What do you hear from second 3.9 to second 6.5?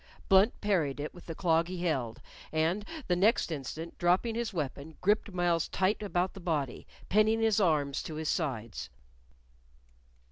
dropping his weapon, gripped Myles tight about the